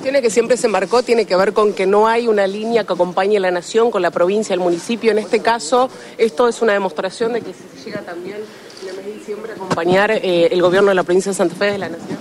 cuestiones 0.00 0.22
que 0.22 0.30
siempre 0.30 0.56
se 0.56 0.66
marcó 0.66 1.02
tiene 1.02 1.26
que 1.26 1.36
ver 1.36 1.52
con 1.52 1.74
que 1.74 1.84
no 1.84 2.08
hay 2.08 2.26
una 2.26 2.46
línea 2.46 2.84
que 2.84 2.94
acompañe 2.94 3.36
a 3.36 3.40
la 3.40 3.50
nación 3.50 3.90
con 3.90 4.00
la 4.00 4.10
provincia, 4.10 4.54
el 4.54 4.60
municipio. 4.60 5.10
En 5.10 5.18
este 5.18 5.40
caso, 5.40 5.90
esto 6.16 6.48
es 6.48 6.62
una 6.62 6.72
demostración 6.72 7.34
de 7.34 7.42
que 7.42 7.52
se 7.52 7.84
llega 7.84 8.00
también 8.00 8.38
en 8.82 8.88
el 8.88 8.96
mes 8.96 9.04
de 9.04 9.12
diciembre 9.12 9.52
a 9.52 9.56
acompañar 9.56 10.10
eh, 10.10 10.48
el 10.50 10.62
gobierno 10.62 10.88
de 10.88 10.94
la 10.94 11.02
provincia 11.02 11.32
de 11.32 11.36
Santa 11.36 11.54
Fe 11.54 11.72
de 11.72 11.78
la 11.78 11.90
nación. 11.90 12.18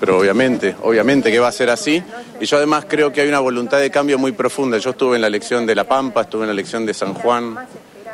Pero 0.00 0.18
obviamente, 0.18 0.74
obviamente 0.82 1.30
que 1.30 1.38
va 1.38 1.48
a 1.48 1.52
ser 1.52 1.68
así. 1.68 2.02
Y 2.40 2.46
yo 2.46 2.56
además 2.56 2.86
creo 2.88 3.12
que 3.12 3.20
hay 3.20 3.28
una 3.28 3.40
voluntad 3.40 3.78
de 3.78 3.90
cambio 3.90 4.16
muy 4.16 4.32
profunda. 4.32 4.78
Yo 4.78 4.90
estuve 4.90 5.16
en 5.16 5.20
la 5.20 5.28
elección 5.28 5.66
de 5.66 5.74
La 5.74 5.84
Pampa, 5.84 6.22
estuve 6.22 6.44
en 6.44 6.46
la 6.46 6.54
elección 6.54 6.86
de 6.86 6.94
San 6.94 7.12
Juan, 7.12 7.58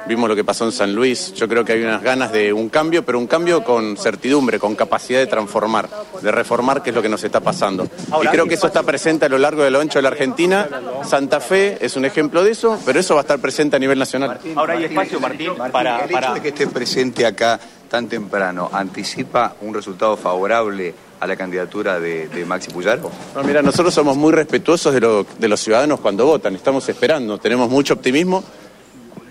vimos 0.07 0.29
lo 0.29 0.37
que 0.37 0.45
pasó 0.45 0.65
en 0.65 0.73
San 0.73 0.95
Luis. 0.95 1.33
Yo 1.35 1.49
creo 1.49 1.65
que 1.65 1.73
hay 1.73 1.83
unas 1.83 2.03
ganas 2.03 2.33
de 2.33 2.53
un 2.53 2.69
cambio, 2.69 3.05
pero 3.05 3.19
un 3.19 3.27
cambio 3.27 3.63
con 3.65 3.97
certidumbre, 3.97 4.59
con 4.59 4.75
capacidad 4.75 5.19
de 5.21 5.27
transformar, 5.27 5.89
de 6.21 6.31
reformar, 6.31 6.83
que 6.83 6.91
es 6.91 6.97
lo 6.97 7.03
que 7.03 7.09
nos 7.09 7.23
está 7.25 7.41
pasando. 7.41 7.87
Y 8.23 8.27
creo 8.29 8.47
que 8.47 8.55
eso 8.55 8.67
está 8.67 8.83
presente 8.83 9.25
a 9.27 9.29
lo 9.29 9.39
largo 9.39 9.63
de 9.63 9.71
lo 9.71 9.81
ancho 9.81 9.99
de 9.99 10.03
la 10.03 10.09
Argentina. 10.09 10.69
Santa 11.05 11.41
Fe 11.41 11.79
es 11.85 11.97
un 11.97 12.05
ejemplo 12.05 12.45
de 12.45 12.51
eso, 12.53 12.79
pero 12.85 13.01
eso 13.01 13.15
va 13.15 13.21
a 13.21 13.23
estar 13.23 13.39
presente 13.39 13.77
a 13.77 13.79
nivel 13.79 13.99
nacional. 13.99 14.39
Ahora 14.57 14.75
hay 14.75 14.85
espacio, 14.85 15.21
Martín, 15.21 15.53
para... 15.73 16.05
El 16.05 16.11
hecho 16.15 16.35
de 16.35 16.41
que 16.43 16.49
esté 16.49 16.67
presente 16.67 17.27
acá 17.27 17.59
tan 17.89 18.09
temprano 18.09 18.69
anticipa 18.73 19.55
un 19.61 19.73
resultado 19.75 20.17
favorable 20.17 20.95
a 21.21 21.27
la 21.27 21.37
candidatura 21.37 22.01
de, 22.01 22.29
de 22.29 22.45
Maxi 22.45 22.71
Puyaro? 22.71 23.11
No, 23.35 23.43
mira, 23.45 23.63
nosotros 23.63 23.95
somos 23.95 24.17
muy 24.17 24.33
respetuosos 24.33 24.93
de, 24.93 25.01
lo- 25.01 25.25
de 25.39 25.49
los 25.49 25.61
ciudadanos 25.61 26.01
cuando 26.01 26.27
votan, 26.27 26.55
estamos 26.57 26.89
esperando, 26.89 27.39
tenemos 27.39 27.71
mucho 27.71 27.95
optimismo, 27.95 28.43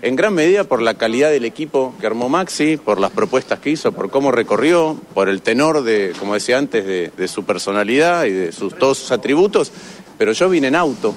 en 0.04 0.16
gran 0.16 0.34
medida 0.34 0.64
por 0.64 0.82
la 0.82 0.94
calidad 0.94 1.30
del 1.30 1.46
equipo 1.46 1.94
que 1.98 2.06
armó 2.06 2.28
Maxi, 2.28 2.76
por 2.76 3.00
las 3.00 3.10
propuestas 3.10 3.58
que 3.58 3.70
hizo, 3.70 3.92
por 3.92 4.10
cómo 4.10 4.32
recorrió, 4.32 5.00
por 5.14 5.30
el 5.30 5.40
tenor 5.40 5.82
de, 5.82 6.12
como 6.18 6.34
decía 6.34 6.58
antes, 6.58 6.84
de, 6.84 7.10
de 7.16 7.26
su 7.26 7.44
personalidad 7.44 8.26
y 8.26 8.30
de 8.32 8.52
sus, 8.52 8.76
todos 8.76 8.98
sus 8.98 9.12
atributos, 9.12 9.72
pero 10.18 10.32
yo 10.32 10.50
vine 10.50 10.68
en 10.68 10.76
auto. 10.76 11.14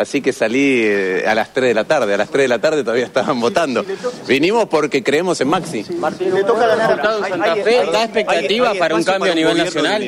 Así 0.00 0.22
que 0.22 0.32
salí 0.32 0.82
eh, 0.82 1.24
a 1.26 1.34
las 1.34 1.52
3 1.52 1.68
de 1.68 1.74
la 1.74 1.84
tarde, 1.84 2.14
a 2.14 2.16
las 2.16 2.30
3 2.30 2.44
de 2.44 2.48
la 2.48 2.58
tarde 2.58 2.82
todavía 2.82 3.04
estaban 3.04 3.38
votando. 3.38 3.84
Vinimos 4.26 4.66
porque 4.66 5.02
creemos 5.02 5.40
en 5.42 5.48
Maxi. 5.48 5.84
Le 5.84 6.42
toca 6.44 6.66
ganar 6.66 6.88
resultado 6.88 7.24
en 7.24 7.30
Santa 7.30 7.56
Fe, 7.56 7.86
da 7.92 8.04
expectativa 8.04 8.72
para 8.74 8.94
un 8.94 9.04
cambio 9.04 9.32
a 9.32 9.34
nivel 9.34 9.58
nacional. 9.58 10.02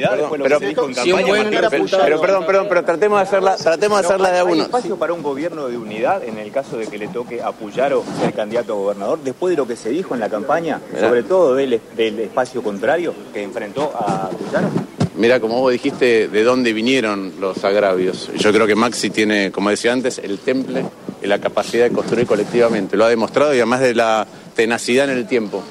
Pero, 2.04 2.20
perdón, 2.20 2.46
perdón, 2.46 2.66
pero 2.68 2.84
tratemos 2.84 3.18
de 3.18 3.22
hacerla, 3.22 3.56
tratemos 3.56 4.00
de 4.00 4.06
hacerla 4.06 4.30
de 4.30 4.38
a 4.38 4.42
¿Hay 4.42 4.52
uno. 4.52 4.62
espacio 4.62 4.96
para 4.96 5.12
un 5.12 5.22
gobierno 5.22 5.68
de 5.68 5.76
unidad 5.76 6.24
en 6.24 6.38
el 6.38 6.50
caso 6.50 6.78
de 6.78 6.86
que 6.86 6.96
le 6.96 7.08
toque 7.08 7.42
a 7.42 7.52
Puyaro 7.52 8.02
ser 8.20 8.32
candidato 8.32 8.72
a 8.72 8.76
gobernador? 8.76 9.18
Después 9.22 9.50
de 9.50 9.56
lo 9.58 9.66
que 9.66 9.76
se 9.76 9.90
dijo 9.90 10.14
en 10.14 10.20
la 10.20 10.30
campaña, 10.30 10.80
sobre 10.98 11.22
todo 11.22 11.54
del, 11.54 11.80
del 11.94 12.18
espacio 12.18 12.62
contrario 12.62 13.14
que 13.34 13.42
enfrentó 13.42 13.92
a 13.94 14.30
Puyaro. 14.30 14.70
Mira, 15.16 15.40
como 15.40 15.60
vos 15.60 15.72
dijiste, 15.72 16.28
de 16.28 16.42
dónde 16.42 16.72
vinieron 16.72 17.32
los 17.40 17.62
agravios. 17.64 18.30
Yo 18.38 18.52
creo 18.52 18.66
que 18.66 18.74
Maxi 18.74 19.10
tiene, 19.10 19.52
como 19.52 19.68
decía 19.70 19.92
antes, 19.92 20.18
el 20.18 20.38
temple 20.38 20.84
y 21.22 21.26
la 21.26 21.38
capacidad 21.38 21.84
de 21.84 21.90
construir 21.94 22.26
colectivamente. 22.26 22.96
Lo 22.96 23.04
ha 23.04 23.08
demostrado 23.08 23.52
y 23.54 23.58
además 23.58 23.80
de 23.80 23.94
la 23.94 24.26
tenacidad 24.56 25.10
en 25.10 25.18
el 25.18 25.26
tiempo. 25.26 25.62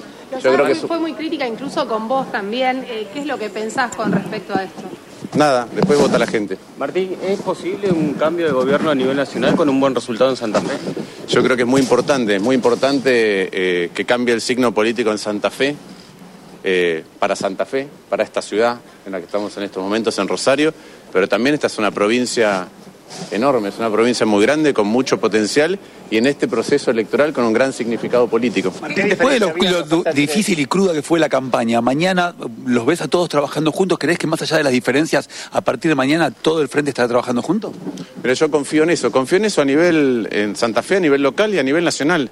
Yo 0.44 0.54
creo 0.54 0.66
que 0.66 0.76
su- 0.76 0.88
fue 0.88 1.00
muy 1.00 1.14
crítica 1.14 1.48
incluso 1.48 1.88
con 1.88 2.08
vos 2.08 2.32
también. 2.32 2.86
Eh, 2.88 3.08
¿Qué 3.14 3.20
es 3.22 3.26
lo 3.26 3.38
que 3.38 3.50
pensás 3.50 3.96
con 3.96 4.12
respecto 4.12 4.54
a 4.56 4.64
esto? 4.64 4.82
nada, 5.34 5.66
después 5.74 5.98
vota 5.98 6.20
la 6.20 6.28
gente. 6.28 6.58
Martín, 6.78 7.16
¿es 7.26 7.40
posible 7.42 7.90
un 7.90 8.14
cambio 8.16 8.46
de 8.48 8.52
gobierno 8.52 8.90
a 8.92 8.96
nivel 8.96 9.16
nacional 9.16 9.56
con 9.56 9.70
un 9.70 9.80
buen 9.80 9.96
resultado 9.96 10.30
en 10.30 10.36
Santa 10.36 10.60
Fe? 10.62 10.74
Yo 11.30 11.42
creo 11.42 11.56
que 11.56 11.62
es 11.64 11.68
muy 11.68 11.80
importante, 11.82 12.38
muy 12.40 12.54
importante 12.56 13.50
eh, 13.52 13.90
que 13.94 14.04
cambie 14.06 14.34
el 14.34 14.42
signo 14.42 14.74
político 14.74 15.10
en 15.12 15.18
Santa 15.18 15.50
Fe, 15.50 15.76
eh, 16.64 17.04
para 17.20 17.36
Santa 17.36 17.66
Fe, 17.66 17.88
para 18.10 18.24
esta 18.24 18.42
ciudad 18.42 18.80
en 19.06 19.12
la 19.12 19.20
que 19.20 19.26
estamos 19.26 19.56
en 19.58 19.64
estos 19.64 19.82
momentos, 19.82 20.18
en 20.20 20.28
Rosario, 20.28 20.74
pero 21.12 21.28
también 21.28 21.56
esta 21.56 21.68
es 21.68 21.78
una 21.78 21.92
provincia 21.92 22.68
enorme, 23.32 23.70
es 23.70 23.78
una 23.78 23.90
provincia 23.90 24.26
muy 24.26 24.42
grande, 24.44 24.74
con 24.74 24.88
mucho 24.88 25.20
potencial 25.20 25.78
y 26.10 26.18
en 26.18 26.28
este 26.28 26.48
proceso 26.48 26.92
electoral 26.92 27.34
con 27.34 27.46
un 27.46 27.54
gran 27.54 27.74
significado 27.74 28.28
político. 28.28 28.74
Después 28.96 29.40
de 29.40 29.40
lo, 29.40 30.04
difícil 30.14 30.60
y 30.60 30.66
cruda 30.66 30.94
que 30.94 31.02
fue 31.02 31.20
la 31.20 31.30
campaña, 31.30 31.82
mañana 31.82 32.34
los 32.66 32.86
ves 32.86 33.02
a 33.02 33.08
todos 33.08 33.30
trabajando 33.30 33.72
juntos. 33.72 33.98
¿Crees 34.00 34.18
que 34.18 34.28
más 34.28 34.42
allá 34.42 34.58
de 34.58 34.64
las 34.64 34.74
diferencias, 34.74 35.30
a 35.52 35.62
partir 35.62 35.90
de 35.90 35.96
mañana 35.96 36.32
todo 36.32 36.62
el 36.62 36.68
frente 36.68 36.90
estará 36.92 37.08
trabajando 37.08 37.42
juntos? 37.42 37.74
Pero 38.22 38.34
yo 38.34 38.52
confío 38.52 38.84
en 38.84 38.92
eso, 38.92 39.12
confío 39.12 39.38
en 39.38 39.46
eso 39.46 39.62
a 39.62 39.66
nivel, 39.66 40.28
en 40.32 40.56
Santa 40.56 40.82
Fe, 40.82 40.98
a 40.98 41.00
nivel 41.00 41.22
local 41.22 41.54
y 41.54 41.60
a 41.60 41.64
nivel 41.64 41.84
nacional. 41.84 42.32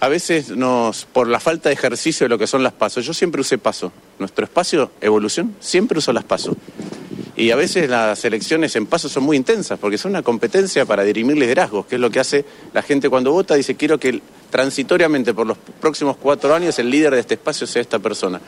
A 0.00 0.08
veces 0.08 0.48
nos, 0.56 1.04
por 1.04 1.28
la 1.28 1.40
falta 1.40 1.68
de 1.68 1.74
ejercicio 1.74 2.24
de 2.24 2.30
lo 2.30 2.38
que 2.38 2.46
son 2.46 2.62
las 2.62 2.72
pasos, 2.72 3.04
yo 3.04 3.12
siempre 3.12 3.42
usé 3.42 3.58
paso. 3.58 3.92
Nuestro 4.18 4.46
espacio, 4.46 4.90
evolución, 5.02 5.54
siempre 5.60 5.98
uso 5.98 6.12
las 6.14 6.24
pasos. 6.24 6.56
Y 7.36 7.50
a 7.50 7.56
veces 7.56 7.88
las 7.88 8.24
elecciones 8.24 8.74
en 8.76 8.86
paso 8.86 9.10
son 9.10 9.24
muy 9.24 9.36
intensas, 9.36 9.78
porque 9.78 9.98
son 9.98 10.12
una 10.12 10.22
competencia 10.22 10.86
para 10.86 11.04
dirimir 11.04 11.36
liderazgos, 11.36 11.84
que 11.84 11.96
es 11.96 12.00
lo 12.00 12.10
que 12.10 12.18
hace 12.18 12.46
la 12.72 12.80
gente 12.80 13.10
cuando 13.10 13.32
vota, 13.32 13.54
dice 13.54 13.76
quiero 13.76 13.98
que 14.00 14.22
transitoriamente 14.50 15.34
por 15.34 15.46
los 15.46 15.58
próximos 15.58 16.16
cuatro 16.16 16.54
años 16.54 16.78
el 16.78 16.90
líder 16.90 17.14
de 17.14 17.20
este 17.20 17.34
espacio 17.34 17.66
sea 17.66 17.82
esta 17.82 17.98
persona. 17.98 18.40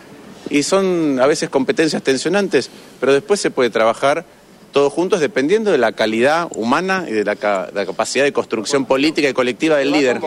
Y 0.49 0.63
son 0.63 1.21
a 1.21 1.27
veces 1.27 1.51
competencias 1.51 2.03
tensionantes, 2.03 2.71
pero 2.99 3.13
después 3.13 3.41
se 3.41 3.51
puede 3.51 3.69
trabajar 3.69 4.25
todos 4.73 4.93
juntos 4.93 5.21
dependiendo 5.21 5.71
de 5.71 5.79
la 5.79 5.93
calidad 5.93 6.49
humana 6.55 7.05
y 7.07 7.13
de 7.13 7.25
la, 7.25 7.37
ca- 7.37 7.69
la 7.75 7.85
capacidad 7.87 8.25
de 8.25 8.33
construcción 8.33 8.87
política 8.87 9.29
y 9.29 9.33
colectiva 9.35 9.77
del 9.77 9.93
líder. 9.93 10.19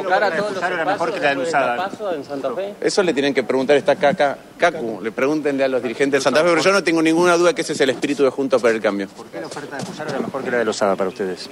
Eso 2.80 3.04
le 3.04 3.14
tienen 3.14 3.34
que 3.34 3.44
preguntar, 3.44 3.76
está 3.76 3.94
acá, 3.94 4.10
acá, 4.10 4.38
Cacu, 4.58 5.00
le 5.02 5.12
pregúntenle 5.12 5.64
a 5.64 5.68
los 5.68 5.82
dirigentes 5.82 6.20
de 6.20 6.24
Santa 6.24 6.42
Fe, 6.42 6.50
pero 6.50 6.62
yo 6.62 6.72
no 6.72 6.84
tengo 6.84 7.02
ninguna 7.02 7.36
duda 7.38 7.54
que 7.54 7.62
ese 7.62 7.74
es 7.74 7.82
el 7.82 7.90
espíritu 7.90 8.24
de 8.24 8.30
Juntos 8.30 8.62
para 8.62 8.74
el 8.74 8.82
Cambio. 8.82 9.08
¿Por 9.10 9.26
qué 9.28 9.42
la 9.42 9.48
oferta 9.48 9.78
de 9.78 9.84
Puyaro 9.84 10.10
era 10.12 10.20
mejor 10.20 10.44
que 10.44 10.52
la 10.52 10.58
de 10.60 10.66
Lozada 10.66 10.96
para 10.96 11.10
ustedes? 11.10 11.50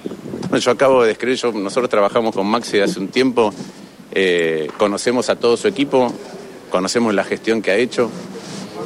Bueno, 0.50 0.58
yo 0.58 0.72
acabo 0.72 1.02
de 1.02 1.10
describir, 1.10 1.38
yo- 1.38 1.52
nosotros 1.52 1.90
trabajamos 1.90 2.34
con 2.36 2.46
Maxi 2.48 2.80
hace 2.80 3.00
un 3.00 3.08
tiempo, 3.10 3.52
eh, 4.12 4.70
conocemos 4.78 5.30
a 5.30 5.36
todo 5.36 5.58
su 5.58 5.68
equipo, 5.68 6.14
conocemos 6.70 7.14
la 7.14 7.24
gestión 7.24 7.62
que 7.62 7.72
ha 7.72 7.75
hecho, 7.75 8.10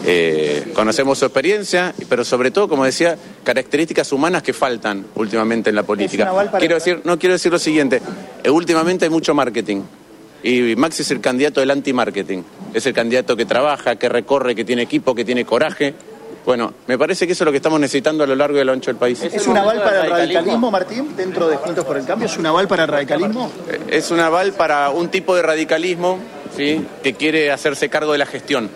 eh, 0.05 0.71
conocemos 0.73 1.17
su 1.17 1.25
experiencia, 1.25 1.93
pero 2.09 2.23
sobre 2.23 2.51
todo, 2.51 2.67
como 2.67 2.85
decía, 2.85 3.17
características 3.43 4.11
humanas 4.11 4.43
que 4.43 4.53
faltan 4.53 5.05
últimamente 5.15 5.69
en 5.69 5.75
la 5.75 5.83
política. 5.83 6.31
Quiero 6.59 6.75
decir, 6.75 7.01
no 7.03 7.17
quiero 7.17 7.33
decir 7.33 7.51
lo 7.51 7.59
siguiente, 7.59 8.01
eh, 8.43 8.49
últimamente 8.49 9.05
hay 9.05 9.11
mucho 9.11 9.33
marketing. 9.33 9.81
Y 10.43 10.75
Maxi 10.75 11.01
es 11.01 11.11
el 11.11 11.19
candidato 11.19 11.59
del 11.59 11.71
anti-marketing. 11.71 12.43
Es 12.73 12.85
el 12.85 12.93
candidato 12.93 13.35
que 13.35 13.45
trabaja, 13.45 13.95
que 13.95 14.07
recorre, 14.07 14.55
que 14.55 14.63
tiene 14.63 14.83
equipo, 14.83 15.15
que 15.15 15.25
tiene 15.25 15.45
coraje. 15.45 15.93
Bueno, 16.45 16.73
me 16.87 16.97
parece 16.97 17.27
que 17.27 17.33
eso 17.33 17.43
es 17.43 17.45
lo 17.45 17.51
que 17.51 17.57
estamos 17.57 17.77
necesitando 17.77 18.23
a 18.23 18.27
lo 18.27 18.35
largo 18.35 18.57
y 18.57 18.61
a 18.61 18.63
lo 18.63 18.71
ancho 18.71 18.89
del 18.89 18.97
país. 18.97 19.21
¿Es 19.21 19.47
un 19.47 19.57
aval 19.57 19.81
para 19.81 20.05
el 20.05 20.09
radicalismo, 20.11 20.71
Martín, 20.71 21.13
dentro 21.17 21.49
de 21.49 21.57
Juntos 21.57 21.83
por 21.83 21.97
el 21.97 22.05
Cambio? 22.05 22.27
¿Es 22.27 22.37
un 22.37 22.45
aval 22.45 22.69
para 22.69 22.83
el 22.83 22.89
radicalismo? 22.89 23.51
Es 23.89 24.11
un 24.11 24.21
aval 24.21 24.53
para 24.53 24.89
un 24.91 25.09
tipo 25.09 25.35
de 25.35 25.41
radicalismo 25.41 26.19
¿sí? 26.55 26.85
que 27.03 27.15
quiere 27.15 27.51
hacerse 27.51 27.89
cargo 27.89 28.13
de 28.13 28.19
la 28.19 28.25
gestión, 28.25 28.69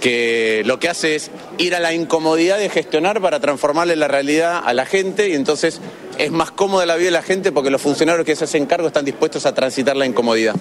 que 0.00 0.62
lo 0.64 0.78
que 0.78 0.88
hace 0.88 1.14
es 1.14 1.30
ir 1.58 1.74
a 1.74 1.80
la 1.80 1.92
incomodidad 1.92 2.58
de 2.58 2.68
gestionar 2.68 3.20
para 3.20 3.38
transformarle 3.38 3.96
la 3.96 4.08
realidad 4.08 4.62
a 4.64 4.72
la 4.72 4.86
gente 4.86 5.28
y 5.28 5.34
entonces 5.34 5.80
es 6.18 6.30
más 6.30 6.50
cómoda 6.50 6.86
la 6.86 6.96
vida 6.96 7.06
de 7.06 7.12
la 7.12 7.22
gente 7.22 7.52
porque 7.52 7.70
los 7.70 7.80
funcionarios 7.80 8.26
que 8.26 8.34
se 8.34 8.44
hacen 8.44 8.66
cargo 8.66 8.88
están 8.88 9.04
dispuestos 9.04 9.46
a 9.46 9.54
transitar 9.54 9.96
la 9.96 10.06
incomodidad. 10.06 10.54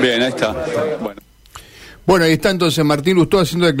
Bien, 0.00 0.22
ahí 0.22 0.28
está. 0.28 0.52
Bueno. 1.00 1.20
Bueno, 2.08 2.24
ahí 2.24 2.32
está 2.32 2.48
entonces 2.48 2.82
Martín 2.86 3.16
Lustó 3.16 3.38
haciendo 3.38 3.68